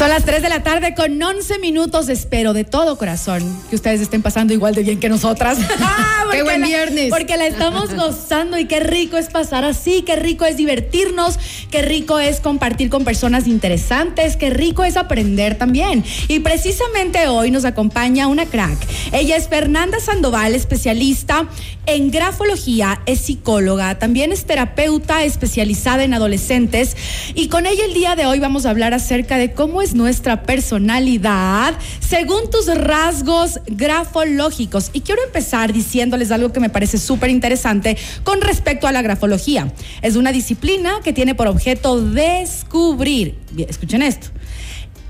Son 0.00 0.08
las 0.08 0.24
3 0.24 0.40
de 0.40 0.48
la 0.48 0.62
tarde 0.62 0.94
con 0.94 1.22
11 1.22 1.58
minutos. 1.58 2.08
Espero 2.08 2.54
de 2.54 2.64
todo 2.64 2.96
corazón 2.96 3.42
que 3.68 3.76
ustedes 3.76 4.00
estén 4.00 4.22
pasando 4.22 4.54
igual 4.54 4.74
de 4.74 4.82
bien 4.82 4.98
que 4.98 5.10
nosotras. 5.10 5.58
Ah, 5.78 6.24
qué 6.32 6.42
buen 6.42 6.62
viernes. 6.62 7.10
porque 7.10 7.36
la 7.36 7.46
estamos 7.46 7.94
gozando 7.94 8.58
y 8.58 8.64
qué 8.64 8.80
rico 8.80 9.18
es 9.18 9.28
pasar 9.28 9.62
así, 9.62 10.00
qué 10.00 10.16
rico 10.16 10.46
es 10.46 10.56
divertirnos, 10.56 11.38
qué 11.70 11.82
rico 11.82 12.18
es 12.18 12.40
compartir 12.40 12.88
con 12.88 13.04
personas 13.04 13.46
interesantes, 13.46 14.38
qué 14.38 14.48
rico 14.48 14.84
es 14.84 14.96
aprender 14.96 15.58
también. 15.58 16.02
Y 16.28 16.40
precisamente 16.40 17.28
hoy 17.28 17.50
nos 17.50 17.66
acompaña 17.66 18.26
una 18.26 18.46
crack. 18.46 18.78
Ella 19.12 19.36
es 19.36 19.48
Fernanda 19.48 20.00
Sandoval, 20.00 20.54
especialista 20.54 21.46
en 21.84 22.10
grafología, 22.10 23.02
es 23.04 23.20
psicóloga, 23.20 23.98
también 23.98 24.32
es 24.32 24.46
terapeuta 24.46 25.24
especializada 25.24 26.04
en 26.04 26.14
adolescentes. 26.14 26.96
Y 27.34 27.48
con 27.48 27.66
ella 27.66 27.84
el 27.84 27.92
día 27.92 28.16
de 28.16 28.24
hoy 28.24 28.38
vamos 28.38 28.64
a 28.64 28.70
hablar 28.70 28.94
acerca 28.94 29.36
de 29.36 29.52
cómo 29.52 29.82
es 29.82 29.89
nuestra 29.94 30.42
personalidad 30.42 31.74
según 32.00 32.50
tus 32.50 32.66
rasgos 32.74 33.60
grafológicos. 33.66 34.90
Y 34.92 35.00
quiero 35.00 35.22
empezar 35.24 35.72
diciéndoles 35.72 36.30
algo 36.30 36.52
que 36.52 36.60
me 36.60 36.70
parece 36.70 36.98
súper 36.98 37.30
interesante 37.30 37.96
con 38.22 38.40
respecto 38.40 38.86
a 38.86 38.92
la 38.92 39.02
grafología. 39.02 39.72
Es 40.02 40.16
una 40.16 40.32
disciplina 40.32 41.00
que 41.02 41.12
tiene 41.12 41.34
por 41.34 41.46
objeto 41.46 42.00
descubrir, 42.00 43.38
escuchen 43.68 44.02
esto, 44.02 44.28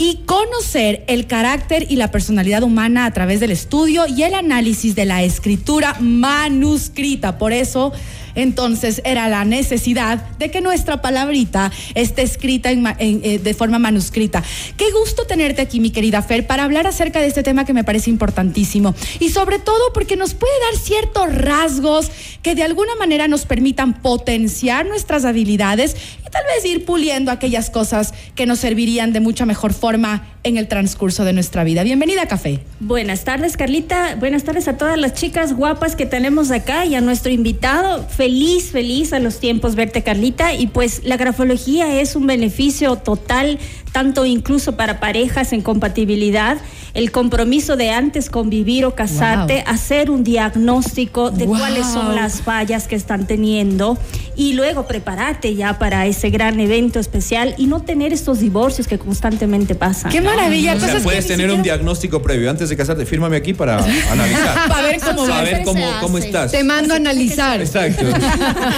y 0.01 0.23
conocer 0.25 1.05
el 1.09 1.27
carácter 1.27 1.87
y 1.91 1.97
la 1.97 2.11
personalidad 2.11 2.63
humana 2.63 3.05
a 3.05 3.11
través 3.13 3.39
del 3.39 3.51
estudio 3.51 4.07
y 4.07 4.23
el 4.23 4.33
análisis 4.33 4.95
de 4.95 5.05
la 5.05 5.23
escritura 5.23 5.95
manuscrita. 6.01 7.37
Por 7.37 7.53
eso 7.53 7.93
entonces 8.35 9.03
era 9.05 9.29
la 9.29 9.45
necesidad 9.45 10.19
de 10.39 10.51
que 10.51 10.63
nuestra 10.63 11.03
palabrita 11.03 11.71
esté 11.95 12.23
escrita 12.23 12.71
eh, 12.73 13.41
de 13.43 13.55
forma 13.55 13.79
manuscrita. 13.79 14.43
Qué 14.79 14.91
gusto 14.93 15.27
tenerte 15.27 15.61
aquí, 15.61 15.81
mi 15.81 15.91
querida 15.91 16.23
Fer, 16.23 16.47
para 16.47 16.65
hablar 16.65 16.87
acerca 16.87 17.21
de 17.21 17.27
este 17.27 17.43
tema 17.43 17.67
que 17.67 17.75
me 17.75 17.85
parece 17.85 18.09
importantísimo. 18.09 18.95
Y 19.19 19.29
sobre 19.29 19.59
todo 19.59 19.93
porque 19.93 20.17
nos 20.17 20.33
puede 20.33 20.53
dar 20.71 20.81
ciertos 20.81 21.35
rasgos 21.35 22.11
que 22.43 22.55
de 22.55 22.63
alguna 22.63 22.95
manera 22.95 23.29
nos 23.29 23.45
permitan 23.45 24.01
potenciar 24.01 24.87
nuestras 24.87 25.27
habilidades 25.27 25.95
y 26.27 26.31
tal 26.31 26.45
vez 26.45 26.65
ir 26.65 26.87
puliendo 26.87 27.31
aquellas 27.31 27.69
cosas 27.69 28.15
que 28.35 28.47
nos 28.47 28.61
servirían 28.61 29.13
de 29.13 29.21
mucha 29.21 29.45
mejor 29.45 29.75
forma 29.75 29.90
forma 29.91 30.30
en 30.43 30.57
el 30.57 30.69
transcurso 30.69 31.25
de 31.25 31.33
nuestra 31.33 31.65
vida. 31.65 31.83
Bienvenida 31.83 32.27
Café. 32.27 32.61
Buenas 32.81 33.25
tardes, 33.25 33.57
Carlita. 33.57 34.17
Buenas 34.17 34.45
tardes 34.45 34.69
a 34.69 34.77
todas 34.77 34.99
las 34.99 35.15
chicas 35.15 35.55
guapas 35.55 35.97
que 35.97 36.07
tenemos 36.07 36.51
acá 36.51 36.87
y 36.87 36.95
a 36.95 37.01
nuestro 37.01 37.31
invitado 37.31 38.07
feliz, 38.09 38.71
feliz 38.71 39.13
a 39.13 39.19
los 39.19 39.39
tiempos 39.39 39.75
verte, 39.75 40.03
Carlita. 40.03 40.55
Y 40.55 40.69
pues 40.69 41.05
la 41.05 41.17
grafología 41.17 42.01
es 42.01 42.17
un 42.17 42.27
beneficio 42.27 42.97
total 42.97 43.59
tanto 43.93 44.25
incluso 44.25 44.77
para 44.77 45.01
parejas 45.01 45.53
en 45.53 45.63
compatibilidad, 45.63 46.59
el 46.95 47.11
compromiso 47.11 47.77
de 47.77 47.91
antes 47.91 48.31
convivir 48.31 48.85
o 48.85 48.95
casarte, 48.95 49.65
hacer 49.67 50.11
un 50.11 50.25
diagnóstico 50.25 51.31
de 51.31 51.47
cuáles 51.47 51.87
son 51.87 52.15
las 52.15 52.43
fallas 52.43 52.89
que 52.89 52.97
están 52.97 53.27
teniendo 53.27 53.99
y 54.37 54.55
luego 54.55 54.87
prepararte 54.87 55.55
ya 55.55 55.79
para 55.79 56.07
ese 56.07 56.31
gran 56.31 56.59
evento 56.61 56.99
especial 56.99 57.55
y 57.59 57.67
no 57.67 57.83
tener 57.83 58.13
estos 58.13 58.41
divorcios 58.41 58.87
que 58.87 58.99
constantemente 58.99 59.75
pasan. 59.75 60.11
¡Qué 60.11 60.21
maravilla! 60.37 60.75
o 60.75 60.81
sea, 60.81 61.01
puedes 61.01 61.27
tener 61.27 61.51
un 61.51 61.63
diagnóstico 61.63 62.23
previo 62.23 62.51
antes 62.51 62.69
de 62.69 62.77
casarte, 62.77 63.07
fírmame 63.07 63.37
aquí 63.37 63.55
para 63.55 63.79
analizar. 64.11 64.69
para 64.69 64.89
ver 64.89 65.01
cómo, 65.01 65.27
ver 65.27 65.63
cómo, 65.65 65.87
cómo 66.01 66.19
estás. 66.19 66.53
Te 66.53 66.65
mando 66.65 66.95
a 66.95 66.97
analizar. 66.97 67.61
Exacto. 67.61 68.07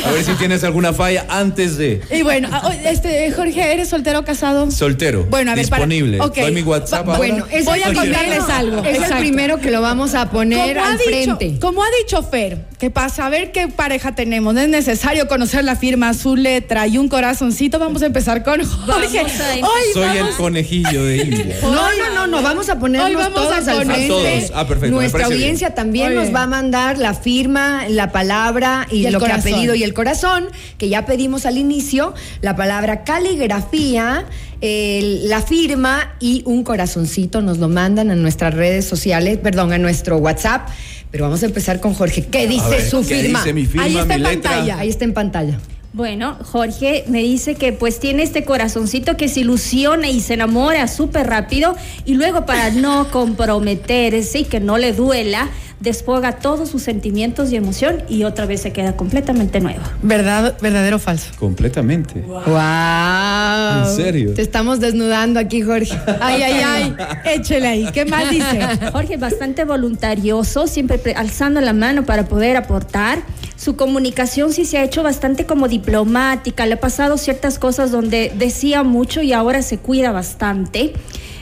A 0.05 0.11
ver 0.11 0.25
si 0.25 0.33
tienes 0.33 0.65
alguna 0.65 0.93
falla 0.93 1.27
antes 1.29 1.77
de. 1.77 2.01
Y 2.11 2.23
bueno, 2.23 2.49
ah, 2.51 2.73
este 2.85 3.31
Jorge, 3.33 3.73
¿eres 3.73 3.89
soltero 3.89 4.21
o 4.21 4.25
casado? 4.25 4.71
Soltero 4.71 5.25
bueno, 5.25 5.53
a 5.53 5.55
ver, 5.55 5.65
disponible. 5.65 6.19
Para, 6.19 6.43
Doy 6.43 6.53
mi 6.53 6.63
WhatsApp 6.63 7.07
Bueno, 7.07 7.47
voy 7.65 7.83
a 7.83 7.93
contarles 7.93 8.49
algo. 8.49 8.85
Es 8.85 9.11
el 9.11 9.19
primero 9.19 9.59
que 9.59 9.71
lo 9.71 9.81
vamos 9.81 10.15
a 10.15 10.31
poner 10.31 10.79
al 10.79 10.99
frente. 10.99 11.59
Como 11.61 11.83
ha 11.83 11.87
dicho 12.03 12.23
Fer, 12.23 12.67
que 12.79 12.91
para 12.91 13.09
saber 13.09 13.53
qué 13.53 13.69
pareja 13.69 14.15
tenemos 14.15 14.57
es 14.57 14.69
necesario 14.69 15.29
conocer 15.29 15.65
la 15.65 15.77
firma, 15.77 16.13
su 16.15 16.37
letra 16.37 16.87
y 16.87 16.99
un 16.99 17.09
corazoncito. 17.09 17.79
Vamos 17.79 18.03
a 18.03 18.07
empezar 18.07 18.43
con 18.43 18.65
Jorge. 18.65 19.21
Hoy 19.63 19.93
Soy 19.93 20.17
el 20.17 20.31
conejillo 20.37 21.05
de 21.05 21.42
No, 21.63 21.71
no, 21.71 22.15
no, 22.15 22.27
no, 22.27 22.43
vamos 22.43 22.69
a 22.69 22.79
ponernos 22.79 23.33
todos 23.35 23.69
al 23.69 23.85
frente. 23.87 24.09
Todos. 24.09 24.53
Ah, 24.55 24.67
perfecto. 24.67 24.95
Nuestra 24.95 25.27
audiencia 25.27 25.75
también 25.75 26.15
nos 26.15 26.35
va 26.35 26.43
a 26.43 26.47
mandar 26.47 26.99
la 26.99 27.15
firma, 27.15 27.89
la 27.89 28.13
palabra 28.13 28.87
y, 28.91 29.09
lo 29.11 29.21
que 29.21 29.33
ha 29.33 29.39
pedido 29.39 29.75
y 29.75 29.83
el 29.83 29.95
corazón, 29.95 30.49
que 30.79 30.89
ya 30.89 31.07
pedimos 31.07 31.47
al 31.47 31.59
inicio, 31.59 32.15
la 32.41 32.57
palabra 32.57 33.05
caligrafía 33.05 34.27
la 34.63 35.43
firma 35.43 36.15
y 36.21 36.43
un 36.47 36.63
corazoncito 36.63 37.43
nos 37.43 37.59
lo 37.59 37.69
mandan 37.69 38.11
a 38.11 38.15
nuestras 38.15 38.55
redes 38.55 38.85
sociales, 38.85 39.39
perdón, 39.39 39.73
a 39.73 39.79
nuestro 39.79 40.19
WhatsApp. 40.19 40.69
Pero 41.11 41.25
vamos 41.25 41.43
a 41.43 41.47
empezar 41.47 41.81
con 41.81 41.95
Jorge. 41.95 42.27
¿Qué 42.27 42.47
dice 42.47 42.89
su 42.89 43.03
firma? 43.03 43.43
Ahí 43.81 43.99
está 43.99 44.15
en 44.15 44.23
pantalla. 44.23 44.79
Ahí 44.79 44.89
está 44.89 45.05
en 45.05 45.13
pantalla. 45.13 45.59
Bueno, 45.95 46.39
Jorge 46.43 47.05
me 47.09 47.19
dice 47.19 47.55
que 47.55 47.75
pues 47.75 48.01
tiene 48.01 48.23
este 48.23 48.45
corazoncito 48.45 49.19
que 49.19 49.29
se 49.29 49.41
ilusiona 49.41 50.09
y 50.09 50.21
se 50.21 50.35
enamora 50.35 50.89
súper 50.89 51.27
rápido 51.27 51.77
y 52.07 52.15
luego 52.15 52.47
para 52.47 52.71
no 52.71 53.11
comprometerse 53.11 54.39
y 54.39 54.45
que 54.45 54.59
no 54.59 54.79
le 54.79 54.95
duela, 54.95 55.51
desfoga 55.81 56.39
todos 56.39 56.71
sus 56.71 56.81
sentimientos 56.81 57.53
y 57.53 57.57
emoción 57.57 58.05
y 58.09 58.25
otra 58.25 58.47
vez 58.47 58.63
se 58.63 58.73
queda 58.73 58.97
completamente 58.97 59.61
nueva. 59.61 59.83
¿Verdad, 60.01 60.57
verdadero 60.63 60.97
o 60.97 60.99
falso? 60.99 61.31
Completamente. 61.39 62.21
Wow. 62.23 63.91
¿En 63.91 63.95
serio? 63.95 64.33
Te 64.33 64.41
estamos 64.41 64.81
desnudando 64.81 65.39
aquí, 65.41 65.61
Jorge. 65.61 65.93
Ay, 66.21 66.43
ay, 66.43 66.61
ay. 66.65 66.97
Échele 67.35 67.69
ahí. 67.69 67.87
¿Qué 67.93 68.07
más 68.07 68.31
dice? 68.31 68.61
Jorge, 68.93 69.19
bastante 69.19 69.67
voluntarioso, 69.67 70.67
siempre 70.69 70.99
alzando 71.15 71.61
la 71.61 71.75
mano 71.75 72.07
para 72.07 72.25
poder 72.25 72.57
aportar. 72.57 73.19
Su 73.63 73.77
comunicación 73.77 74.53
sí 74.53 74.65
se 74.65 74.79
ha 74.79 74.83
hecho 74.83 75.05
bastante 75.05 75.47
como 75.47 75.69
diplomática. 75.69 76.67
Le 76.67 76.75
ha 76.75 76.81
pasado 76.81 77.17
ciertas 77.17 77.61
cosas 77.61 77.93
donde 77.93 78.33
decía 78.37 78.83
mucho 78.83 79.23
y 79.23 79.33
ahora 79.33 79.63
se 79.63 79.79
cuida 79.79 80.11
bastante. 80.11 80.95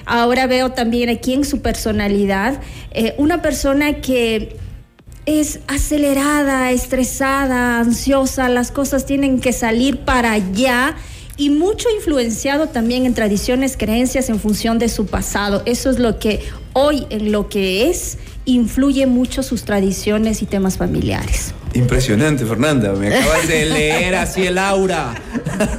Ahora 0.05 0.47
veo 0.47 0.73
también 0.73 1.09
aquí 1.09 1.33
en 1.33 1.47
su 1.47 1.63
personalidad 1.63 2.61
eh, 2.91 3.15
una 3.17 3.41
persona 3.41 4.03
que 4.03 4.59
es 5.25 5.61
acelerada, 5.67 6.71
estresada, 6.73 7.79
ansiosa, 7.79 8.51
las 8.51 8.71
cosas 8.71 9.07
tienen 9.07 9.41
que 9.41 9.55
salir 9.55 10.01
para 10.01 10.33
allá 10.33 10.97
y 11.39 11.49
mucho 11.49 11.89
influenciado 11.89 12.67
también 12.67 13.07
en 13.07 13.15
tradiciones, 13.15 13.79
creencias 13.79 14.29
en 14.29 14.39
función 14.39 14.79
de 14.79 14.91
su 14.91 15.07
pasado. 15.07 15.63
Eso 15.65 15.89
es 15.89 15.99
lo 15.99 16.19
que 16.19 16.41
hoy 16.75 17.07
en 17.09 17.33
lo 17.33 17.49
que 17.49 17.89
es 17.89 18.19
influye 18.45 19.07
mucho 19.07 19.43
sus 19.43 19.65
tradiciones 19.65 20.43
y 20.43 20.45
temas 20.45 20.77
familiares. 20.77 21.55
Impresionante, 21.81 22.45
Fernanda. 22.45 22.93
Me 22.93 23.09
acabas 23.15 23.49
de 23.49 23.65
leer 23.67 24.15
así 24.15 24.47
el 24.47 24.59
aura. 24.59 25.15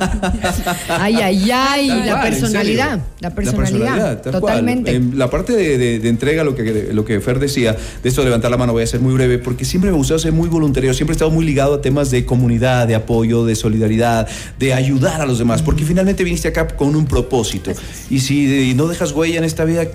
ay, 0.90 1.16
ay, 1.16 1.52
ay. 1.52 1.88
la 2.06 2.22
personalidad. 2.22 3.00
La 3.20 3.34
personalidad. 3.34 4.22
totalmente. 4.22 5.00
la 5.14 5.30
parte 5.30 5.54
de, 5.54 6.08
entrega, 6.08 6.44
lo 6.44 6.56
que, 6.56 6.90
lo 6.92 7.06
que 7.06 7.20
Fer 7.20 7.40
decía, 7.40 7.76
de 8.02 8.10
esto 8.10 8.22
de 8.22 8.26
levantar 8.26 8.52
la 8.52 8.58
mano, 8.58 8.74
voy 8.74 8.84
a 8.84 8.88
ser 8.88 9.00
muy 9.00 9.14
breve, 9.14 9.40
porque 9.40 9.66
siempre 9.66 9.92
me 9.92 9.98
gustó 9.98 10.18
ser 10.20 10.34
muy 10.34 10.50
voluntario. 10.50 10.94
Siempre 10.94 11.14
he 11.14 11.16
estado 11.16 11.32
muy 11.32 11.46
ligado 11.46 11.76
a 11.76 11.82
temas 11.82 12.12
de 12.12 12.26
comunidad, 12.26 12.88
de 12.88 12.96
apoyo, 12.96 13.46
de 13.46 13.56
solidaridad, 13.56 14.28
de 14.60 14.74
ayudar 14.74 15.22
a 15.22 15.26
los 15.26 15.40
demás, 15.40 15.62
porque 15.62 15.84
finalmente 15.86 16.24
viniste 16.24 16.48
acá 16.48 16.68
con 16.68 16.96
un 16.96 17.06
propósito. 17.06 17.72
Y 18.10 18.20
si 18.20 18.74
no 18.76 18.88
dejas 18.88 19.12
huella 19.12 19.38
en 19.38 19.44
esta 19.44 19.66
vida, 19.66 19.88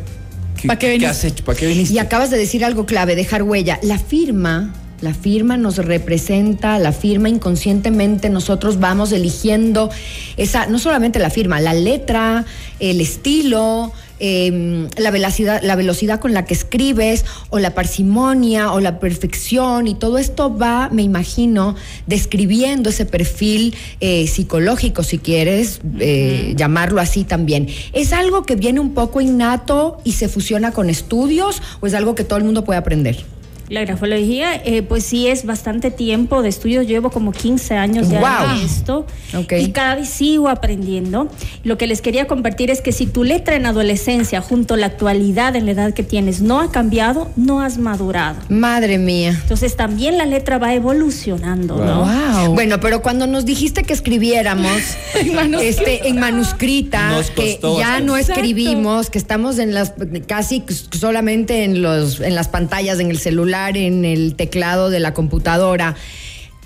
¿Para 0.67 0.79
qué, 0.79 1.07
has 1.07 1.25
hecho? 1.25 1.45
¿Para 1.45 1.59
qué 1.59 1.67
viniste? 1.67 1.95
Y 1.95 1.99
acabas 1.99 2.31
de 2.31 2.39
decir 2.39 2.65
algo 2.65 2.87
clave, 2.87 3.15
dejar 3.15 3.43
huella. 3.43 3.79
La 3.83 3.99
firma 3.99 4.73
la 5.01 5.15
firma 5.15 5.57
nos 5.57 5.77
representa, 5.77 6.79
la 6.79 6.93
firma 6.93 7.29
inconscientemente 7.29 8.31
nosotros 8.31 8.81
vamos 8.81 9.13
eligiendo 9.13 9.91
esa, 10.37 10.67
no 10.67 10.79
solamente 10.79 11.19
la 11.19 11.31
firma, 11.31 11.61
la 11.61 11.75
letra, 11.75 12.45
el 12.81 13.01
estilo, 13.01 13.93
em, 14.19 14.89
la, 14.97 15.11
velocidad, 15.11 15.63
la 15.63 15.77
velocidad 15.77 16.19
con 16.19 16.33
la 16.33 16.47
que 16.47 16.55
escribes, 16.55 17.27
o 17.51 17.59
la 17.59 17.75
parsimonia, 17.75 18.73
o 18.73 18.81
la 18.81 18.99
perfección, 18.99 19.87
y 19.87 19.95
todo 19.95 20.17
esto 20.17 20.57
va, 20.57 20.89
me 20.91 21.03
imagino, 21.03 21.77
describiendo 22.07 22.89
ese 22.89 23.05
perfil 23.05 23.75
eh, 24.01 24.27
psicológico, 24.27 25.03
si 25.03 25.19
quieres 25.19 25.81
eh, 26.01 26.55
llamarlo 26.57 27.01
así 27.03 27.25
también. 27.25 27.69
¿Es 27.93 28.15
algo 28.15 28.45
que 28.45 28.57
viene 28.57 28.81
un 28.81 28.95
poco 28.95 29.21
innato 29.21 29.99
y 30.05 30.13
se 30.13 30.29
fusiona 30.29 30.73
con 30.73 30.89
estudios, 30.89 31.61
o 31.81 31.87
es 31.87 31.93
algo 31.93 32.15
que 32.15 32.25
todo 32.25 32.39
el 32.39 32.45
mundo 32.45 32.65
puede 32.65 32.79
aprender? 32.79 33.36
La 33.69 33.81
grafología, 33.85 34.55
eh, 34.65 34.83
pues 34.83 35.05
sí 35.05 35.27
es 35.27 35.45
bastante 35.45 35.91
tiempo 35.91 36.43
de 36.43 36.49
estudio. 36.49 36.83
Llevo 36.83 37.11
como 37.11 37.33
15 37.33 37.75
años 37.75 38.09
ya 38.09 38.21
Wow. 38.21 38.57
en 38.59 38.65
esto. 38.65 39.07
Ok. 39.37 39.55
Y 39.59 39.73
cada 39.73 39.97
vez 39.97 40.09
sigo 40.09 40.49
aprendiendo. 40.49 41.29
Lo 41.65 41.77
que 41.77 41.87
les 41.87 42.01
quería 42.01 42.27
compartir 42.27 42.71
es 42.71 42.81
que 42.81 42.93
si 42.93 43.07
tu 43.07 43.25
letra 43.25 43.57
en 43.57 43.67
adolescencia, 43.67 44.41
junto 44.41 44.75
a 44.75 44.77
la 44.77 44.87
actualidad 44.87 45.57
en 45.57 45.67
la 45.67 45.73
edad 45.73 45.95
que 45.95 46.03
tienes, 46.05 46.41
no 46.43 46.61
ha 46.61 46.71
cambiado, 46.71 47.31
no 47.37 47.61
has 47.61 47.79
madurado. 47.79 48.37
Madre 48.49 48.99
mía. 48.99 49.37
Entonces 49.43 49.75
también 49.77 50.17
la 50.17 50.27
letra 50.27 50.59
va 50.59 50.73
evolucionando, 50.75 51.77
¿no? 51.77 52.05
Wow. 52.45 52.55
Bueno, 52.55 52.79
pero 52.81 53.03
cuando 53.03 53.27
nos 53.27 53.45
dijiste 53.45 53.83
que 53.83 53.93
escribiéramos 53.93 54.71
este, 55.61 56.09
en 56.09 56.19
manuscrita, 56.21 57.11
Nos 57.11 57.31
que 57.31 57.59
ya 57.79 58.01
no 58.01 58.17
Exacto. 58.17 58.41
escribimos, 58.41 59.11
que 59.11 59.19
estamos 59.19 59.59
en 59.59 59.75
las 59.75 59.93
casi 60.29 60.63
solamente 60.93 61.65
en 61.65 61.83
los 61.83 62.21
en 62.21 62.35
las 62.35 62.49
pantallas, 62.49 63.01
en 63.01 63.11
el 63.11 63.19
celular, 63.19 63.56
en 63.77 64.05
el 64.05 64.35
teclado 64.35 64.91
de 64.91 65.01
la 65.01 65.15
computadora. 65.15 65.95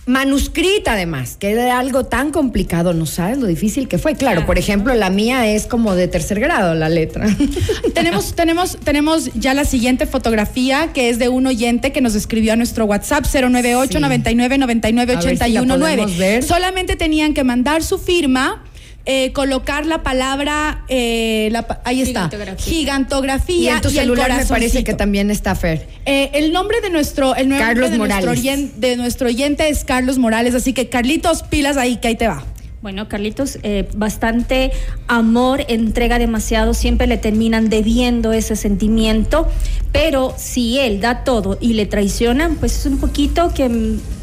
Manuscrita 0.06 0.94
además, 0.94 1.36
que 1.38 1.50
era 1.50 1.78
algo 1.78 2.04
tan 2.04 2.32
complicado, 2.32 2.94
no 2.94 3.06
sabes 3.06 3.38
lo 3.38 3.46
difícil 3.46 3.86
que 3.86 3.96
fue. 3.96 4.16
Claro, 4.16 4.44
por 4.44 4.58
ejemplo, 4.58 4.92
la 4.94 5.08
mía 5.08 5.46
es 5.46 5.66
como 5.66 5.94
de 5.94 6.08
tercer 6.08 6.40
grado 6.40 6.74
la 6.74 6.88
letra. 6.88 7.26
tenemos, 7.94 8.34
tenemos, 8.34 8.76
tenemos 8.82 9.30
ya 9.34 9.54
la 9.54 9.64
siguiente 9.64 10.06
fotografía 10.06 10.92
que 10.92 11.10
es 11.10 11.18
de 11.20 11.28
un 11.28 11.46
oyente 11.46 11.92
que 11.92 12.00
nos 12.00 12.16
escribió 12.16 12.54
a 12.54 12.56
nuestro 12.56 12.86
WhatsApp 12.86 13.24
098 13.24 13.92
Sí. 13.92 13.98
99 14.00 14.58
99 14.58 15.12
A 15.12 15.16
ver 15.16 15.22
si 15.22 15.28
la 15.28 15.46
81 15.46 15.78
podemos 15.78 16.16
ver. 16.16 16.42
Solamente 16.42 16.96
tenían 16.96 17.32
que 17.32 17.44
mandar 17.44 17.84
su 17.84 17.98
firma. 17.98 18.64
Eh, 19.06 19.32
colocar 19.32 19.86
la 19.86 20.02
palabra, 20.02 20.84
eh, 20.88 21.48
la 21.52 21.80
ahí 21.84 22.02
está, 22.02 22.28
Gigantografía. 22.28 22.72
gigantografía 22.72 23.72
y 23.72 23.74
en 23.76 23.80
tu 23.80 23.88
el 23.88 23.94
celular 23.94 24.36
me 24.36 24.46
parece 24.46 24.84
que 24.84 24.94
también 24.94 25.30
está 25.30 25.54
Fer. 25.54 25.88
Eh, 26.04 26.30
el 26.34 26.52
nombre 26.52 26.80
de 26.80 26.90
nuestro, 26.90 27.34
el 27.34 27.48
nombre 27.48 27.66
Carlos 27.66 27.90
de 27.90 27.98
nuestro, 27.98 28.30
Morales. 28.30 28.80
de 28.80 28.96
nuestro 28.96 29.28
oyente 29.28 29.68
es 29.68 29.84
Carlos 29.84 30.18
Morales, 30.18 30.54
así 30.54 30.72
que 30.72 30.88
Carlitos, 30.88 31.42
pilas 31.44 31.76
ahí, 31.76 31.96
que 31.96 32.08
ahí 32.08 32.16
te 32.16 32.28
va. 32.28 32.44
Bueno, 32.82 33.08
Carlitos, 33.08 33.58
eh, 33.62 33.86
bastante 33.94 34.72
amor, 35.06 35.66
entrega 35.68 36.18
demasiado, 36.18 36.72
siempre 36.72 37.06
le 37.06 37.18
terminan 37.18 37.68
debiendo 37.68 38.32
ese 38.32 38.56
sentimiento, 38.56 39.46
pero 39.92 40.32
si 40.38 40.78
él 40.78 40.98
da 40.98 41.22
todo 41.22 41.58
y 41.60 41.74
le 41.74 41.84
traicionan, 41.84 42.56
pues 42.56 42.78
es 42.78 42.86
un 42.86 42.96
poquito 42.96 43.52
que 43.52 43.68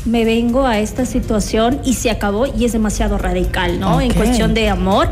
me 0.05 0.25
vengo 0.25 0.65
a 0.65 0.79
esta 0.79 1.05
situación 1.05 1.81
y 1.85 1.93
se 1.93 2.09
acabó 2.09 2.47
y 2.47 2.65
es 2.65 2.71
demasiado 2.71 3.19
radical, 3.19 3.79
¿no? 3.79 4.01
En 4.01 4.11
cuestión 4.11 4.55
de 4.55 4.69
amor, 4.69 5.07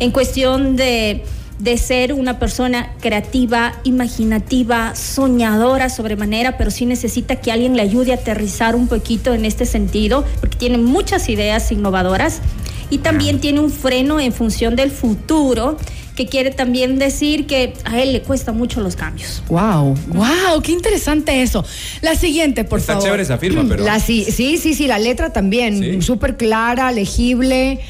en 0.00 0.10
cuestión 0.10 0.76
de 0.76 1.22
de 1.58 1.78
ser 1.78 2.12
una 2.12 2.38
persona 2.38 2.92
creativa, 3.00 3.72
imaginativa, 3.84 4.94
soñadora 4.94 5.88
sobremanera, 5.88 6.58
pero 6.58 6.70
sí 6.70 6.84
necesita 6.84 7.36
que 7.36 7.50
alguien 7.50 7.76
le 7.76 7.82
ayude 7.82 8.12
a 8.12 8.16
aterrizar 8.16 8.76
un 8.76 8.88
poquito 8.88 9.32
en 9.32 9.44
este 9.46 9.64
sentido, 9.64 10.24
porque 10.40 10.58
tiene 10.58 10.78
muchas 10.78 11.28
ideas 11.28 11.72
innovadoras 11.72 12.42
y 12.90 12.98
también 12.98 13.40
tiene 13.40 13.60
un 13.60 13.70
freno 13.70 14.20
en 14.20 14.32
función 14.32 14.76
del 14.76 14.90
futuro, 14.90 15.76
que 16.14 16.26
quiere 16.26 16.50
también 16.50 16.98
decir 16.98 17.46
que 17.46 17.74
a 17.84 18.00
él 18.00 18.12
le 18.14 18.22
cuesta 18.22 18.52
mucho 18.52 18.80
los 18.80 18.96
cambios. 18.96 19.42
Wow, 19.48 19.94
wow, 20.08 20.62
qué 20.62 20.72
interesante 20.72 21.42
eso. 21.42 21.62
La 22.00 22.14
siguiente, 22.14 22.64
por 22.64 22.78
Está 22.78 22.92
favor. 22.94 23.04
chévere 23.04 23.22
esa 23.24 23.36
firma, 23.36 23.64
pero. 23.68 23.84
La, 23.84 24.00
sí, 24.00 24.24
sí, 24.24 24.56
sí, 24.56 24.72
sí, 24.72 24.86
la 24.86 24.98
letra 24.98 25.30
también, 25.32 25.78
Sí. 25.78 26.00
súper 26.02 26.36
clara, 26.38 26.90
legible. 26.90 27.80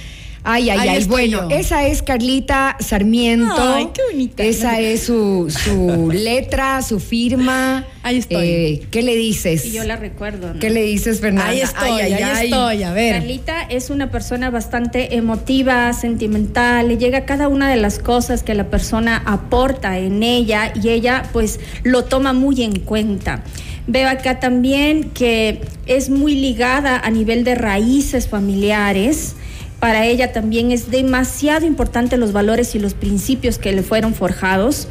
Ay, 0.48 0.70
ay, 0.70 0.88
ay. 0.88 1.04
Bueno, 1.06 1.50
yo. 1.50 1.56
esa 1.56 1.88
es 1.88 2.02
Carlita 2.02 2.76
Sarmiento. 2.78 3.52
Ay, 3.58 3.88
qué 3.92 4.00
bonita. 4.12 4.44
Esa 4.44 4.78
es 4.78 5.02
su, 5.02 5.48
su 5.50 6.10
letra, 6.14 6.82
su 6.82 7.00
firma. 7.00 7.84
Ahí 8.04 8.18
estoy. 8.18 8.46
Eh, 8.46 8.86
¿Qué 8.92 9.02
le 9.02 9.16
dices? 9.16 9.66
Y 9.66 9.72
yo 9.72 9.82
la 9.82 9.96
recuerdo. 9.96 10.54
¿no? 10.54 10.60
¿Qué 10.60 10.70
le 10.70 10.82
dices, 10.82 11.20
Fernanda? 11.20 11.50
Ahí 11.50 11.60
estoy, 11.62 11.90
Ay, 11.90 12.00
ay, 12.00 12.12
ahí 12.12 12.22
ay. 12.22 12.46
estoy, 12.46 12.82
a 12.84 12.92
ver. 12.92 13.14
Carlita 13.14 13.62
es 13.62 13.90
una 13.90 14.12
persona 14.12 14.50
bastante 14.50 15.16
emotiva, 15.16 15.92
sentimental, 15.92 16.86
le 16.86 16.96
llega 16.96 17.24
cada 17.24 17.48
una 17.48 17.68
de 17.68 17.76
las 17.76 17.98
cosas 17.98 18.44
que 18.44 18.54
la 18.54 18.70
persona 18.70 19.20
aporta 19.26 19.98
en 19.98 20.22
ella 20.22 20.72
y 20.80 20.90
ella 20.90 21.24
pues 21.32 21.58
lo 21.82 22.04
toma 22.04 22.32
muy 22.32 22.62
en 22.62 22.78
cuenta. 22.78 23.42
Veo 23.88 24.08
acá 24.08 24.38
también 24.38 25.10
que 25.10 25.60
es 25.86 26.08
muy 26.08 26.36
ligada 26.36 26.98
a 26.98 27.10
nivel 27.10 27.42
de 27.42 27.56
raíces 27.56 28.28
familiares. 28.28 29.34
Para 29.80 30.06
ella 30.06 30.32
también 30.32 30.72
es 30.72 30.90
demasiado 30.90 31.66
importante 31.66 32.16
los 32.16 32.32
valores 32.32 32.74
y 32.74 32.78
los 32.78 32.94
principios 32.94 33.58
que 33.58 33.72
le 33.72 33.82
fueron 33.82 34.14
forjados. 34.14 34.88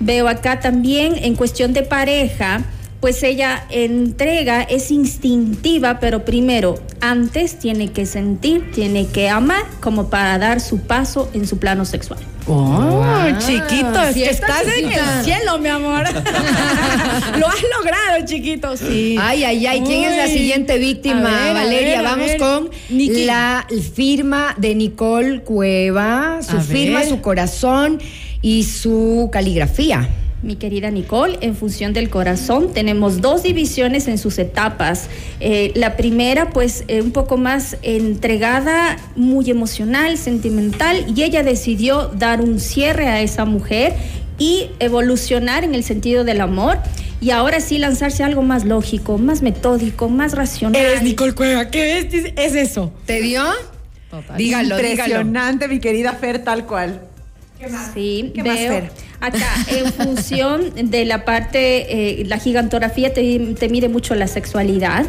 Veo 0.00 0.28
acá 0.28 0.60
también 0.60 1.14
en 1.16 1.34
cuestión 1.34 1.72
de 1.72 1.82
pareja, 1.82 2.62
pues 3.00 3.22
ella 3.22 3.64
entrega, 3.70 4.62
es 4.62 4.90
instintiva, 4.90 5.98
pero 6.00 6.24
primero, 6.24 6.78
antes 7.00 7.58
tiene 7.58 7.92
que 7.92 8.06
sentir, 8.06 8.70
tiene 8.72 9.06
que 9.06 9.28
amar, 9.28 9.64
como 9.80 10.08
para 10.08 10.38
dar 10.38 10.60
su 10.60 10.80
paso 10.80 11.30
en 11.34 11.46
su 11.46 11.58
plano 11.58 11.84
sexual. 11.84 12.20
Oh, 12.48 13.04
Wow. 13.04 13.38
chiquito, 13.38 14.02
es 14.02 14.14
Sí, 14.14 14.22
que 14.22 14.30
está 14.30 14.60
estás 14.60 14.76
en 14.78 14.90
el 14.90 15.24
cielo, 15.24 15.58
mi 15.58 15.68
amor. 15.68 16.02
Lo 17.38 17.46
has 17.46 17.62
logrado, 17.76 18.24
chiquito, 18.24 18.76
sí. 18.76 19.16
Ay, 19.20 19.44
ay, 19.44 19.66
ay, 19.66 19.82
¿quién 19.84 20.04
es 20.04 20.16
la 20.16 20.26
siguiente 20.28 20.78
víctima, 20.78 21.50
a 21.50 21.52
Valeria? 21.52 21.98
ver, 22.02 22.06
a 22.06 22.10
Vamos 22.10 22.30
con 22.38 22.70
la 23.26 23.66
firma 23.94 24.54
de 24.56 24.74
Nicole 24.74 25.42
Cueva, 25.42 26.38
su 26.42 26.56
A 26.56 26.60
firma, 26.60 27.00
ver. 27.00 27.08
su 27.08 27.20
corazón 27.20 28.00
y 28.40 28.64
su 28.64 29.28
caligrafía. 29.32 30.08
Mi 30.40 30.54
querida 30.54 30.90
Nicole, 30.90 31.36
en 31.40 31.56
función 31.56 31.92
del 31.92 32.10
corazón, 32.10 32.72
tenemos 32.72 33.20
dos 33.20 33.42
divisiones 33.42 34.06
en 34.06 34.18
sus 34.18 34.38
etapas. 34.38 35.08
Eh, 35.40 35.72
la 35.74 35.96
primera, 35.96 36.50
pues, 36.50 36.84
eh, 36.86 37.02
un 37.02 37.10
poco 37.10 37.36
más 37.36 37.76
entregada, 37.82 38.98
muy 39.16 39.50
emocional, 39.50 40.16
sentimental, 40.16 41.04
y 41.14 41.24
ella 41.24 41.42
decidió 41.42 42.06
dar 42.06 42.40
un 42.40 42.60
cierre 42.60 43.08
a 43.08 43.20
esa 43.20 43.44
mujer 43.46 43.94
y 44.38 44.70
evolucionar 44.78 45.64
en 45.64 45.74
el 45.74 45.82
sentido 45.82 46.22
del 46.22 46.40
amor. 46.40 46.78
Y 47.20 47.30
ahora 47.30 47.58
sí 47.60 47.78
lanzarse 47.78 48.22
a 48.22 48.26
algo 48.26 48.42
más 48.42 48.64
lógico, 48.64 49.18
más 49.18 49.42
metódico, 49.42 50.08
más 50.08 50.34
racional. 50.34 50.80
Eres 50.80 51.02
Nicole 51.02 51.32
Cueva, 51.32 51.68
¿qué 51.68 51.98
es, 51.98 52.32
es 52.36 52.54
eso? 52.54 52.92
¿Te 53.06 53.20
dio? 53.20 53.42
Dígalo, 54.36 54.76
dígalo. 54.76 54.88
Impresionante, 54.88 55.66
mi 55.66 55.80
querida 55.80 56.12
Fer, 56.12 56.44
tal 56.44 56.64
cual. 56.64 57.07
Sí, 57.94 58.32
¿Qué 58.34 58.42
más, 58.44 58.56
veo 58.56 58.72
Fer? 58.72 58.92
acá 59.20 59.46
en 59.68 59.92
función 59.92 60.90
de 60.90 61.04
la 61.04 61.24
parte, 61.24 62.20
eh, 62.20 62.24
la 62.24 62.38
gigantografía 62.38 63.12
te, 63.12 63.38
te 63.58 63.68
mide 63.68 63.88
mucho 63.88 64.14
la 64.14 64.28
sexualidad 64.28 65.06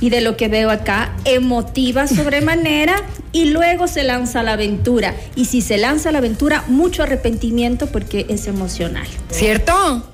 y 0.00 0.10
de 0.10 0.20
lo 0.22 0.36
que 0.36 0.48
veo 0.48 0.70
acá, 0.70 1.14
emotiva 1.24 2.06
sobremanera 2.06 2.96
y 3.32 3.46
luego 3.46 3.86
se 3.86 4.02
lanza 4.02 4.40
a 4.40 4.42
la 4.42 4.52
aventura. 4.54 5.14
Y 5.36 5.44
si 5.44 5.60
se 5.60 5.76
lanza 5.76 6.08
a 6.08 6.12
la 6.12 6.18
aventura, 6.18 6.64
mucho 6.68 7.02
arrepentimiento 7.02 7.86
porque 7.86 8.26
es 8.28 8.46
emocional. 8.46 9.06
¿Cierto? 9.30 10.04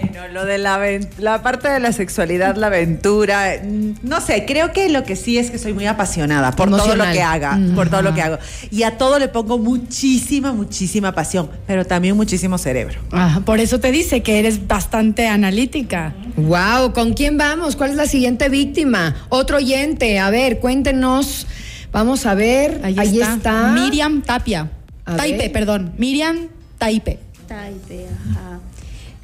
Bueno, 0.00 0.28
lo 0.28 0.44
de 0.44 0.58
la, 0.58 0.78
la 1.18 1.42
parte 1.42 1.68
de 1.68 1.80
la 1.80 1.92
sexualidad, 1.92 2.56
la 2.56 2.66
aventura, 2.68 3.60
mm, 3.62 3.90
no 4.02 4.20
sé, 4.20 4.44
creo 4.46 4.72
que 4.72 4.88
lo 4.88 5.04
que 5.04 5.16
sí 5.16 5.38
es 5.38 5.50
que 5.50 5.58
soy 5.58 5.72
muy 5.72 5.86
apasionada 5.86 6.52
por 6.52 6.70
todo 6.70 6.96
lo 6.96 7.04
que 7.04 7.22
haga, 7.22 7.58
por 7.74 7.88
todo 7.88 8.02
lo 8.02 8.14
que 8.14 8.22
hago. 8.22 8.38
Y 8.70 8.82
a 8.82 8.98
todo 8.98 9.18
le 9.18 9.28
pongo 9.28 9.58
muchísima, 9.58 10.52
muchísima 10.52 11.12
pasión, 11.12 11.50
pero 11.66 11.84
también 11.84 12.16
muchísimo 12.16 12.58
cerebro. 12.58 13.00
Ah, 13.12 13.40
por 13.44 13.60
eso 13.60 13.80
te 13.80 13.90
dice 13.92 14.22
que 14.22 14.38
eres 14.38 14.66
bastante 14.66 15.26
analítica. 15.28 16.14
Wow, 16.36 16.92
¿con 16.92 17.14
quién 17.14 17.38
vamos? 17.38 17.76
¿Cuál 17.76 17.90
es 17.90 17.96
la 17.96 18.06
siguiente 18.06 18.48
víctima? 18.48 19.14
Otro 19.28 19.56
oyente, 19.58 20.18
a 20.18 20.30
ver, 20.30 20.58
cuéntenos. 20.60 21.46
Vamos 21.92 22.26
a 22.26 22.34
ver, 22.34 22.80
Ahí, 22.84 22.94
ahí, 22.98 23.20
está. 23.20 23.34
está. 23.34 23.68
Miriam 23.72 24.20
Tapia. 24.22 24.70
A 25.06 25.16
Taipe, 25.16 25.38
ver. 25.38 25.52
perdón. 25.52 25.92
Miriam 25.96 26.48
Taipe. 26.78 27.18
Taipe, 27.48 28.06
ajá. 28.30 28.60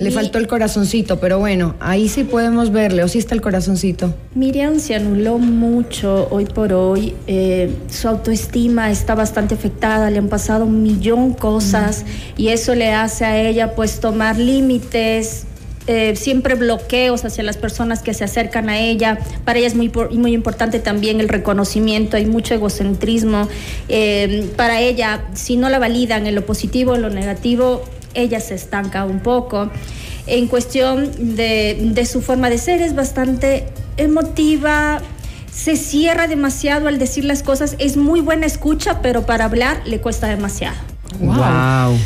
Le 0.03 0.09
Mi- 0.11 0.15
faltó 0.15 0.39
el 0.39 0.47
corazoncito, 0.47 1.21
pero 1.21 1.39
bueno, 1.39 1.75
ahí 1.81 2.09
sí 2.09 2.25
podemos 2.25 2.71
verle, 2.73 3.03
o 3.05 3.09
sí 3.09 3.19
está 3.19 3.35
el 3.35 3.41
corazoncito. 3.41 4.15
Miriam 4.35 4.79
se 4.81 4.95
anuló 4.95 5.39
mucho 5.39 6.29
hoy 6.31 6.47
por 6.47 6.73
hoy. 6.73 7.15
eh, 7.27 7.71
su 7.89 8.09
autoestima 8.09 8.91
está 8.91 9.15
bastante 9.15 9.55
afectada. 9.55 10.11
Le 10.11 10.19
han 10.19 10.29
pasado 10.29 10.65
un 10.67 10.83
millón 10.83 11.33
cosas 11.35 12.05
y 12.37 12.49
eso 12.49 12.75
le 12.75 12.93
hace 12.93 13.25
a 13.25 13.41
ella 13.41 13.75
pues 13.75 14.01
tomar 14.01 14.37
límites. 14.39 15.45
eh, 15.89 16.15
siempre 16.15 16.55
bloqueos 16.55 17.25
hacia 17.25 17.43
las 17.43 17.57
personas 17.57 18.03
que 18.05 18.15
se 18.15 18.23
acercan 18.23 18.69
a 18.69 18.79
ella. 18.79 19.19
Para 19.45 19.59
ella 19.59 19.67
es 19.67 19.75
muy, 19.75 19.91
muy 20.13 20.33
importante 20.33 20.79
también 20.79 21.19
el 21.21 21.29
reconocimiento, 21.29 22.17
hay 22.17 22.25
mucho 22.25 22.55
egocentrismo. 22.55 23.49
Eh, 23.89 24.49
para 24.57 24.81
ella, 24.81 25.25
si 25.35 25.57
no 25.57 25.69
la 25.71 25.81
validan 25.81 26.29
en 26.29 26.37
lo 26.37 26.47
positivo 26.47 26.93
o 26.93 26.95
en 26.95 27.03
lo 27.03 27.11
negativo, 27.11 27.83
ella 28.15 28.41
se 28.41 28.55
estanca 28.55 29.05
un 29.05 29.21
poco. 29.21 29.71
En 30.27 30.47
cuestión 30.47 31.35
de, 31.37 31.79
de 31.93 32.07
su 32.07 32.23
forma 32.23 32.49
de 32.51 32.59
ser, 32.59 32.81
es 32.81 32.95
bastante 32.95 33.67
emotiva, 33.97 35.01
se 35.53 35.77
cierra 35.77 36.29
demasiado 36.29 36.89
al 36.89 36.99
decir 36.99 37.25
las 37.25 37.43
cosas, 37.43 37.77
es 37.79 37.97
muy 37.97 38.21
buena 38.21 38.47
escucha, 38.47 39.03
pero 39.03 39.27
para 39.27 39.45
hablar 39.45 39.83
le 39.85 40.01
cuesta 40.01 40.27
demasiado. 40.29 40.77
Wow. 41.21 41.99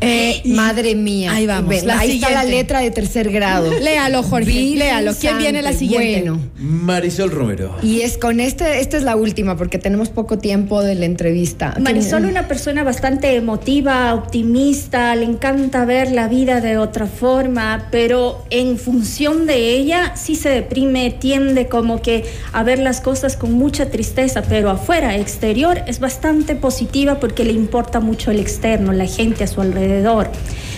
Eh, 0.00 0.40
y- 0.44 0.52
Madre 0.52 0.94
mía. 0.94 1.32
Ahí 1.32 1.46
vamos, 1.46 1.68
Ven, 1.68 1.86
la 1.86 1.98
ahí 1.98 2.12
está 2.12 2.30
la 2.30 2.44
letra 2.44 2.80
de 2.80 2.90
tercer 2.90 3.30
grado. 3.30 3.70
Léalo, 3.80 4.22
Jorge, 4.22 4.46
Virgen 4.50 4.78
léalo. 4.78 5.12
¿Quién 5.14 5.38
viene 5.38 5.60
la 5.62 5.72
siguiente? 5.72 6.22
Bueno. 6.30 6.40
Marisol 6.56 7.30
Romero. 7.30 7.76
Y 7.82 8.00
es 8.00 8.16
con 8.16 8.40
este, 8.40 8.80
esta 8.80 8.96
es 8.96 9.02
la 9.02 9.16
última 9.16 9.56
porque 9.56 9.78
tenemos 9.78 10.08
poco 10.08 10.38
tiempo 10.38 10.82
de 10.82 10.94
la 10.94 11.04
entrevista. 11.04 11.74
Marisol, 11.80 12.24
una 12.24 12.48
persona 12.48 12.82
bastante 12.82 13.34
emotiva, 13.36 14.14
optimista, 14.14 15.14
le 15.16 15.24
encanta 15.24 15.84
ver 15.84 16.12
la 16.12 16.28
vida 16.28 16.60
de 16.60 16.78
otra 16.78 17.06
forma, 17.06 17.88
pero 17.90 18.44
en 18.50 18.78
función 18.78 19.46
de 19.46 19.70
ella 19.76 20.14
sí 20.16 20.34
se 20.34 20.48
deprime, 20.48 21.10
tiende 21.10 21.66
como 21.68 22.00
que 22.00 22.24
a 22.52 22.62
ver 22.62 22.78
las 22.78 23.00
cosas 23.00 23.36
con 23.36 23.52
mucha 23.52 23.90
tristeza, 23.90 24.42
pero 24.42 24.70
afuera, 24.70 25.16
exterior, 25.16 25.82
es 25.86 26.00
bastante 26.00 26.54
positiva 26.54 27.20
porque 27.20 27.44
le 27.44 27.52
importa 27.52 28.00
mucho 28.00 28.30
el 28.30 28.38
externo, 28.40 28.92
la 28.92 29.06
gente 29.06 29.44
a 29.44 29.46
su 29.46 29.60
alrededor. 29.60 29.89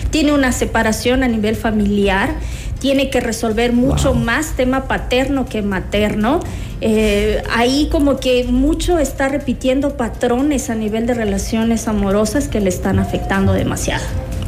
Tiene 0.09 0.33
una 0.33 0.51
separación 0.51 1.23
a 1.23 1.27
nivel 1.27 1.55
familiar, 1.55 2.35
tiene 2.79 3.09
que 3.09 3.19
resolver 3.19 3.73
mucho 3.73 4.13
más 4.13 4.55
tema 4.55 4.87
paterno 4.87 5.45
que 5.45 5.61
materno. 5.61 6.39
Eh, 6.81 7.41
ahí 7.55 7.87
como 7.91 8.19
que 8.19 8.43
mucho 8.43 8.99
está 8.99 9.29
repitiendo 9.29 9.95
patrones 9.95 10.69
a 10.69 10.75
nivel 10.75 11.07
de 11.07 11.13
relaciones 11.13 11.87
amorosas 11.87 12.49
que 12.49 12.59
le 12.59 12.69
están 12.69 12.99
afectando 12.99 13.53
demasiado. 13.53 14.03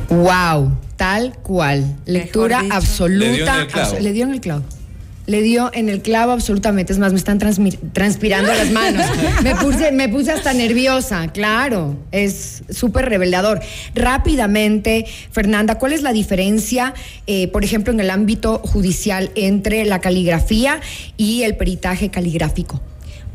Wow, 0.10 0.72
tal 0.98 1.34
cual. 1.38 1.96
Lectura 2.06 2.62
absoluta. 2.70 3.66
Le 4.02 4.12
dio 4.12 4.26
en 4.26 4.34
el 4.34 4.42
clavo. 4.42 4.64
Le 5.28 5.42
dio 5.42 5.72
en 5.74 5.90
el 5.90 6.02
clavo. 6.02 6.32
Absolutamente. 6.32 6.94
Es 6.94 7.00
más, 7.00 7.12
me 7.12 7.18
están 7.18 7.40
transpirando 7.40 8.54
las 8.54 8.72
manos. 8.72 9.06
Me 9.44 9.56
puse, 9.56 9.92
me 9.92 10.10
puse 10.10 10.32
hasta 10.32 10.54
nerviosa, 10.54 11.28
claro. 11.32 11.98
Es 12.12 12.64
súper 12.70 13.06
revelador. 13.06 13.60
Rápidamente, 13.94 15.06
Fernanda, 15.32 15.78
¿cuál 15.78 15.94
es 15.94 16.02
la 16.02 16.14
diferencia, 16.14 16.94
eh, 17.28 17.48
por 17.50 17.64
ejemplo, 17.64 17.94
en 17.94 18.00
el 18.00 18.10
ámbito 18.10 18.60
judicial 18.60 19.32
entre 19.36 19.86
la 19.86 20.00
caligrafía 20.00 20.80
y 21.18 21.44
el 21.44 21.56
peritaje 21.56 22.10
caligráfico? 22.10 22.82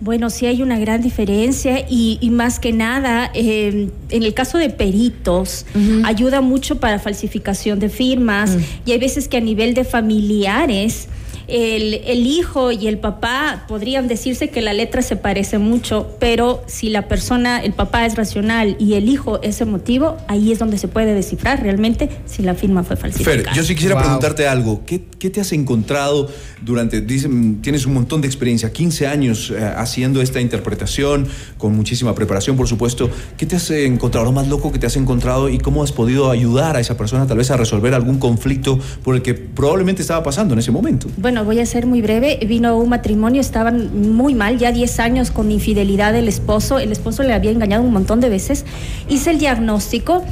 Bueno, 0.02 0.30
sí 0.30 0.46
hay 0.46 0.62
una 0.62 0.78
gran 0.78 1.02
diferencia 1.02 1.84
y, 1.86 2.16
y 2.22 2.30
más 2.30 2.58
que 2.58 2.72
nada, 2.72 3.30
eh, 3.34 3.90
en 4.08 4.22
el 4.22 4.32
caso 4.32 4.56
de 4.56 4.70
peritos, 4.70 5.66
ayuda 6.04 6.40
mucho 6.40 6.80
para 6.80 6.98
falsificación 6.98 7.78
de 7.80 7.90
firmas 7.90 8.56
y 8.86 8.92
hay 8.92 8.98
veces 8.98 9.28
que 9.28 9.36
a 9.36 9.40
nivel 9.40 9.74
de 9.74 9.84
familiares, 9.84 11.08
el, 11.50 11.94
el 12.06 12.26
hijo 12.26 12.72
y 12.72 12.86
el 12.88 12.98
papá 12.98 13.64
podrían 13.68 14.08
decirse 14.08 14.48
que 14.50 14.62
la 14.62 14.72
letra 14.72 15.02
se 15.02 15.16
parece 15.16 15.58
mucho, 15.58 16.16
pero 16.18 16.62
si 16.66 16.88
la 16.88 17.08
persona, 17.08 17.62
el 17.62 17.72
papá 17.72 18.06
es 18.06 18.16
racional 18.16 18.76
y 18.78 18.94
el 18.94 19.08
hijo 19.08 19.40
es 19.42 19.60
emotivo, 19.60 20.16
ahí 20.28 20.52
es 20.52 20.58
donde 20.58 20.78
se 20.78 20.88
puede 20.88 21.14
descifrar 21.14 21.62
realmente 21.62 22.08
si 22.26 22.42
la 22.42 22.54
firma 22.54 22.84
fue 22.84 22.96
falsificada. 22.96 23.36
Fer, 23.44 23.54
yo 23.54 23.62
sí 23.62 23.74
quisiera 23.74 23.94
Wow. 23.96 24.04
preguntarte 24.04 24.46
algo. 24.46 24.82
¿Qué, 24.86 25.02
qué 25.18 25.30
te 25.30 25.40
has 25.40 25.52
encontrado 25.52 26.28
durante, 26.62 27.00
dicen, 27.00 27.60
tienes 27.62 27.86
un 27.86 27.94
montón 27.94 28.20
de 28.20 28.28
experiencia, 28.28 28.72
15 28.72 29.06
años 29.06 29.50
eh, 29.50 29.58
haciendo 29.76 30.22
esta 30.22 30.40
interpretación, 30.40 31.26
con 31.58 31.74
muchísima 31.74 32.14
preparación, 32.14 32.56
por 32.56 32.68
supuesto. 32.68 33.10
¿Qué 33.36 33.46
te 33.46 33.56
has 33.56 33.70
encontrado, 33.70 34.24
lo 34.26 34.32
más 34.32 34.48
loco 34.48 34.70
que 34.72 34.78
te 34.78 34.86
has 34.86 34.96
encontrado 34.96 35.48
y 35.48 35.58
cómo 35.58 35.82
has 35.82 35.92
podido 35.92 36.30
ayudar 36.30 36.76
a 36.76 36.80
esa 36.80 36.96
persona 36.96 37.26
tal 37.26 37.38
vez 37.38 37.50
a 37.50 37.56
resolver 37.56 37.94
algún 37.94 38.18
conflicto 38.18 38.78
por 39.02 39.14
el 39.14 39.22
que 39.22 39.34
probablemente 39.34 40.02
estaba 40.02 40.22
pasando 40.22 40.54
en 40.54 40.60
ese 40.60 40.70
momento? 40.70 41.08
Bueno, 41.16 41.39
voy 41.42 41.60
a 41.60 41.66
ser 41.66 41.86
muy 41.86 42.02
breve. 42.02 42.38
Vino 42.46 42.76
un 42.76 42.88
matrimonio, 42.88 43.40
estaban 43.40 44.14
muy 44.14 44.34
mal, 44.34 44.58
ya 44.58 44.72
10 44.72 45.00
años 45.00 45.30
con 45.30 45.50
infidelidad 45.50 46.12
del 46.12 46.28
esposo. 46.28 46.78
El 46.78 46.92
esposo 46.92 47.22
le 47.22 47.32
había 47.32 47.50
engañado 47.50 47.82
un 47.82 47.92
montón 47.92 48.20
de 48.20 48.28
veces. 48.28 48.64
Hice 49.08 49.30
el 49.30 49.38
diagnóstico 49.38 50.22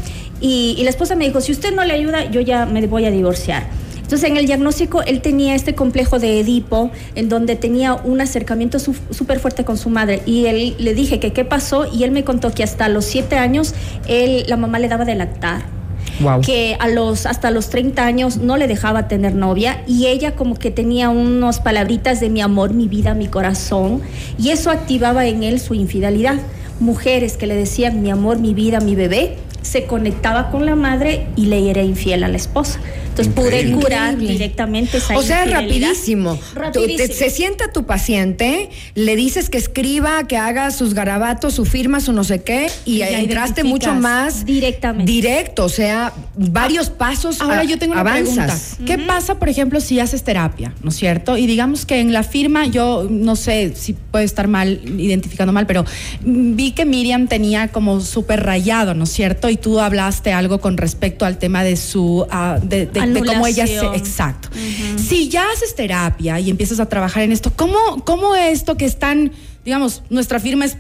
y, 0.41 0.75
y 0.79 0.85
la 0.85 0.91
esposa 0.91 1.15
me 1.15 1.27
dijo, 1.27 1.41
si 1.41 1.53
usted 1.53 1.75
no 1.75 1.85
le 1.85 1.95
ayuda, 1.95 2.31
yo 2.31 2.41
ya 2.41 2.67
me 2.67 2.87
voy 2.87 3.05
a 3.05 3.11
divorciar. 3.11 3.67
Entonces, 4.09 4.31
en 4.31 4.38
el 4.38 4.47
diagnóstico, 4.47 5.03
él 5.03 5.21
tenía 5.21 5.55
este 5.55 5.75
complejo 5.75 6.19
de 6.19 6.41
Edipo, 6.41 6.91
en 7.15 7.29
donde 7.29 7.57
tenía 7.57 7.93
un 7.93 8.23
acercamiento 8.23 8.79
súper 8.79 9.38
fuerte 9.38 9.67
con 9.67 9.77
su 9.77 9.91
madre. 9.91 10.23
Y 10.25 10.47
él 10.47 10.77
le 10.79 10.95
dije 10.95 11.21
que 11.21 11.35
qué 11.35 11.45
pasó, 11.45 11.85
y 11.93 12.05
él 12.05 12.11
me 12.11 12.25
contó 12.25 12.50
que 12.50 12.62
hasta 12.62 12.88
los 12.88 13.05
siete 13.05 13.37
años, 13.37 13.75
él, 14.07 14.45
la 14.49 14.57
mamá 14.57 14.79
le 14.79 14.88
daba 14.88 15.05
de 15.05 15.15
lactar 15.15 15.77
Que 16.44 16.76
a 16.80 16.88
los 16.88 17.26
hasta 17.26 17.50
los 17.50 17.70
30 17.70 18.04
años 18.04 18.37
no 18.38 18.56
le 18.56 18.66
dejaba 18.66 19.08
tener 19.08 19.34
novia 19.34 19.82
y 19.87 20.06
ella 20.06 20.34
como 20.34 20.56
que 20.56 20.70
tenía 20.70 21.10
unos 21.10 21.60
palabritas 21.60 22.20
de 22.20 22.30
mi 22.30 22.40
amor, 22.40 22.75
mi 22.75 22.88
vida, 22.88 23.14
mi 23.14 23.28
corazón 23.28 24.02
y 24.38 24.50
eso 24.50 24.70
activaba 24.70 25.26
en 25.26 25.42
él 25.42 25.60
su 25.60 25.75
infidelidad. 25.75 26.37
Mujeres 26.80 27.37
que 27.37 27.46
le 27.46 27.56
decían 27.56 28.02
mi 28.02 28.10
amor, 28.10 28.38
mi 28.38 28.54
vida, 28.54 28.80
mi 28.80 28.94
bebé, 28.94 29.37
se 29.62 29.85
conectaba 29.85 30.50
con 30.50 30.65
la 30.67 30.77
madre 30.77 31.27
y 31.37 31.47
le 31.47 31.71
era 31.71 31.83
infiel 31.83 32.25
a 32.25 32.29
la 32.29 32.37
esposa. 32.37 32.79
Entonces 33.09 33.35
pude 33.35 33.73
curar 33.73 34.17
directamente 34.17 34.99
esa 34.99 35.17
O 35.19 35.23
sea, 35.23 35.45
rapidísimo. 35.45 36.37
Tú- 36.37 36.41
te- 36.55 36.61
Rapidísimo. 36.61 37.15
se 37.15 37.31
sienta 37.31 37.73
tu 37.73 37.85
paciente, 37.85 38.71
le 38.95 39.17
dices 39.17 39.50
que 39.50 39.59
escriba, 39.59 40.29
que 40.29 40.37
haga 40.37 40.71
sus 40.71 40.95
garabatos, 40.95 41.55
su 41.55 41.65
firma, 41.65 41.99
su 42.00 42.12
no 42.12 42.23
sé 42.23 42.43
qué, 42.43 42.69
y, 42.85 43.03
entraste 43.03 43.65
mucho 43.65 43.93
más 43.93 44.45
directamente. 44.45 45.11
directo, 45.11 45.65
o 45.65 45.69
sea, 45.69 46.12
varios 46.37 46.91
pasos. 46.91 47.41
Ahora 47.41 47.61
a- 47.61 47.65
yo 47.65 47.77
tengo 47.77 47.93
una 47.95 48.03
avanzas. 48.03 48.77
pregunta. 48.77 48.87
¿Qué 48.87 48.99
pasa, 49.05 49.35
por 49.41 49.49
ejemplo, 49.49 49.81
si 49.81 49.99
haces 49.99 50.23
terapia, 50.23 50.73
¿no 50.85 50.91
es 50.91 50.97
cierto? 50.97 51.37
Y 51.37 51.49
digamos 51.49 51.87
que 51.87 51.99
en 51.99 52.12
la 52.12 52.23
firma, 52.23 52.67
yo 52.67 53.09
no 53.11 53.35
sé 53.35 53.73
si 53.75 53.95
puede 53.95 54.27
estar 54.27 54.47
mal, 54.47 54.81
identificando 54.97 55.53
mal, 55.53 55.67
pero 55.67 55.85
vi 56.23 56.71
que 56.71 56.85
Miriam 56.85 57.27
tenía 57.27 57.67
como 57.69 58.00
súper 58.00 58.45
rayado, 58.45 58.95
¿no 58.95 59.03
es 59.05 59.11
cierto? 59.11 59.48
Y 59.50 59.57
tú 59.57 59.81
hablaste 59.81 60.33
algo 60.33 60.61
con 60.61 60.76
respecto 60.76 61.25
al 61.25 61.38
tema 61.38 61.62
de 61.64 61.76
su, 61.76 62.26
ah, 62.31 62.59
de, 62.62 62.87
de- 62.87 63.00
de 63.14 63.21
cómo 63.35 63.47
ella 63.47 63.67
se, 63.67 63.97
exacto. 63.97 64.49
Si 64.97 65.28
ya 65.28 65.45
haces 65.55 65.75
terapia 65.75 66.38
y 66.40 66.50
empiezas 66.50 66.81
a 66.81 66.87
trabajar 66.87 67.23
en 67.23 67.33
esto, 67.33 67.52
¿cómo, 67.55 68.05
cómo 68.05 68.35
esto 68.37 68.76
que 68.76 68.85
están, 68.85 69.33
digamos, 69.64 70.02
nuestra 70.11 70.40
firma 70.40 70.64
es 70.64 70.76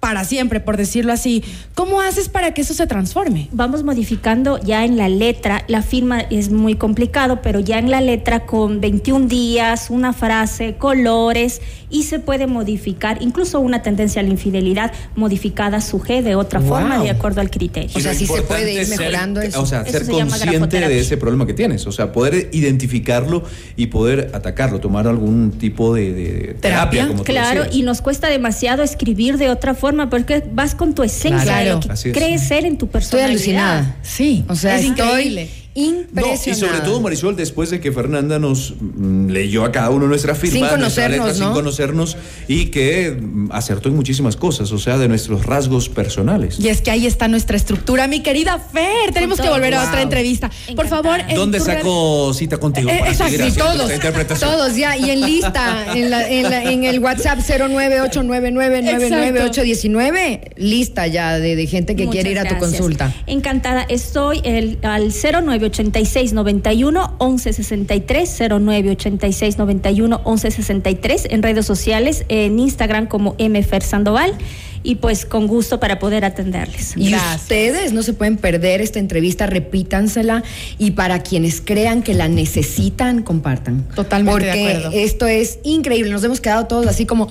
para 0.00 0.24
siempre, 0.24 0.60
por 0.60 0.76
decirlo 0.76 1.12
así, 1.12 1.42
¿cómo 1.74 2.00
haces 2.00 2.28
para 2.28 2.54
que 2.54 2.60
eso 2.60 2.72
se 2.72 2.86
transforme? 2.86 3.48
vamos 3.50 3.82
modificando 3.82 4.58
ya 4.62 4.84
en 4.84 4.96
la 4.96 5.08
letra. 5.08 5.64
La 5.66 5.82
firma 5.82 6.20
es 6.20 6.50
muy 6.50 6.76
complicado, 6.76 7.40
pero 7.42 7.58
ya 7.58 7.78
en 7.78 7.90
la 7.90 8.00
letra 8.00 8.46
con 8.46 8.80
21 8.80 9.26
días, 9.26 9.90
una 9.90 10.12
frase, 10.12 10.76
colores 10.76 11.60
y 11.90 12.04
se 12.04 12.20
puede 12.20 12.46
modificar, 12.46 13.18
incluso 13.22 13.58
una 13.58 13.82
tendencia 13.82 14.20
a 14.20 14.22
la 14.22 14.30
infidelidad 14.30 14.92
modificada 15.16 15.80
su 15.80 15.98
G 16.00 16.22
de 16.22 16.36
otra 16.36 16.60
Wow. 16.60 16.68
forma 16.68 17.02
de 17.02 17.10
acuerdo 17.10 17.40
al 17.40 17.50
criterio. 17.50 17.90
O 17.96 18.00
sea, 18.00 18.12
sí 18.14 18.26
se 18.26 18.32
importante 18.34 18.62
puede 18.62 18.72
ir 18.74 18.78
es 18.80 18.88
ser- 18.90 18.98
mejorando 19.00 19.40
eso. 19.40 19.60
O 19.62 19.66
sea, 19.66 19.80
Eso 19.82 19.90
ser 19.92 20.04
se 20.04 20.12
consciente 20.12 20.78
de 20.80 21.00
ese 21.00 21.16
problema 21.16 21.44
que 21.46 21.54
tienes. 21.54 21.86
O 21.88 21.92
sea, 21.92 22.12
poder 22.12 22.50
identificarlo 22.52 23.42
y 23.76 23.86
poder 23.88 24.30
atacarlo, 24.32 24.78
tomar 24.80 25.08
algún 25.08 25.50
tipo 25.52 25.92
de, 25.94 26.12
de 26.12 26.30
terapia, 26.30 26.60
Terapia, 26.60 27.06
como 27.08 27.18
tú 27.18 27.24
Claro, 27.24 27.64
y 27.72 27.82
nos 27.82 28.00
cuesta 28.00 28.28
demasiado 28.28 28.82
escribir 28.84 29.38
de 29.38 29.48
otra 29.50 29.74
forma 29.74 29.87
porque 30.10 30.42
vas 30.52 30.74
con 30.74 30.94
tu 30.94 31.02
esencia, 31.02 31.42
Claro. 31.42 31.64
de 31.64 31.74
lo 31.74 31.80
que 31.80 31.92
Así 31.92 32.08
es. 32.10 32.14
crees 32.16 32.42
ser 32.42 32.64
en 32.64 32.76
tu 32.78 32.86
Estoy 32.86 32.92
personalidad. 33.00 33.30
alucinada. 33.30 33.96
Sí, 34.02 34.44
O 34.48 34.54
sea, 34.54 34.78
es 34.78 34.84
estoy 34.86 35.04
increíble. 35.06 35.50
No, 35.74 36.22
y 36.34 36.54
sobre 36.54 36.80
todo, 36.80 37.00
Marisol, 37.00 37.36
después 37.36 37.70
de 37.70 37.78
que 37.80 37.92
Fernanda 37.92 38.38
nos 38.40 38.74
mm, 38.80 39.28
leyó 39.28 39.64
a 39.64 39.70
cada 39.70 39.90
uno 39.90 40.08
nuestra 40.08 40.34
firma, 40.34 40.52
Sin 40.52 40.60
nuestra 40.62 40.78
conocernos, 41.04 41.18
letra, 41.18 41.34
sin 41.34 41.44
¿no? 41.44 41.52
conocernos, 41.52 42.16
y 42.48 42.66
que 42.66 43.12
mm, 43.20 43.50
acertó 43.52 43.88
en 43.88 43.94
muchísimas 43.94 44.34
cosas, 44.36 44.72
o 44.72 44.78
sea, 44.78 44.98
de 44.98 45.06
nuestros 45.06 45.46
rasgos 45.46 45.88
personales. 45.88 46.58
Y 46.58 46.68
es 46.68 46.82
que 46.82 46.90
ahí 46.90 47.06
está 47.06 47.28
nuestra 47.28 47.56
estructura, 47.56 48.08
mi 48.08 48.20
querida 48.22 48.58
Fer. 48.58 49.12
Tenemos 49.12 49.40
que 49.40 49.48
volver 49.48 49.74
a 49.74 49.84
otra 49.86 50.02
entrevista. 50.02 50.50
Por 50.74 50.88
favor, 50.88 51.20
en 51.28 51.36
¿Dónde 51.36 51.60
saco 51.60 52.34
cita 52.34 52.58
contigo? 52.58 52.90
Eh, 52.90 53.00
exacto, 53.06 53.44
sí, 53.48 53.52
todos? 53.56 53.92
Todos 54.40 54.74
ya, 54.76 54.96
y 54.96 55.10
en 55.10 55.20
lista, 55.20 55.86
en, 55.94 56.10
la- 56.10 56.28
en 56.28 56.42
la- 56.50 56.64
en 56.72 56.82
el 56.84 56.98
WhatsApp 56.98 57.38
09899999819, 57.40 60.40
lista 60.56 61.06
ya 61.06 61.38
de, 61.38 61.54
de 61.56 61.66
gente 61.66 61.94
que 61.96 62.04
Muchas 62.06 62.14
quiere 62.22 62.30
ir 62.32 62.38
a 62.38 62.42
tu 62.44 62.50
gracias. 62.56 62.70
consulta. 62.72 63.14
Encantada. 63.26 63.82
Estoy 63.88 64.40
el, 64.44 64.78
al 64.82 65.12
0986 65.12 65.57
91 65.58 67.16
1163 67.20 68.38
0986 68.48 69.58
91 69.58 70.18
1163 70.18 71.26
en 71.30 71.42
redes 71.42 71.66
sociales, 71.66 72.24
en 72.28 72.58
Instagram 72.58 73.06
como 73.06 73.36
MFer 73.38 73.82
Sandoval 73.82 74.34
y 74.82 74.96
pues 74.96 75.26
con 75.26 75.46
gusto 75.46 75.80
para 75.80 75.98
poder 75.98 76.24
atenderles. 76.24 76.94
Y 76.96 77.10
Gracias. 77.10 77.42
ustedes 77.42 77.92
no 77.92 78.02
se 78.02 78.12
pueden 78.12 78.36
perder 78.36 78.80
esta 78.80 78.98
entrevista, 78.98 79.46
repítansela 79.46 80.42
y 80.78 80.92
para 80.92 81.22
quienes 81.22 81.60
crean 81.60 82.02
que 82.02 82.14
la 82.14 82.28
necesitan, 82.28 83.22
compartan. 83.22 83.84
Totalmente 83.94 84.46
de 84.46 84.52
Porque 84.52 84.76
acuerdo. 84.76 84.98
esto 84.98 85.26
es 85.26 85.58
increíble, 85.62 86.10
nos 86.10 86.24
hemos 86.24 86.40
quedado 86.40 86.66
todos 86.66 86.86
así 86.86 87.06
como... 87.06 87.28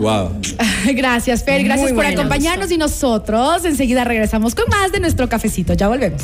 Wow. 0.00 0.30
Gracias, 0.94 1.42
Fer. 1.42 1.64
Gracias 1.64 1.92
Muy 1.92 1.96
por 1.96 2.04
acompañarnos 2.04 2.70
y 2.70 2.76
nosotros 2.76 3.64
enseguida 3.64 4.04
regresamos 4.04 4.54
con 4.54 4.68
más 4.68 4.92
de 4.92 5.00
nuestro 5.00 5.28
cafecito. 5.28 5.72
Ya 5.72 5.88
volvemos. 5.88 6.22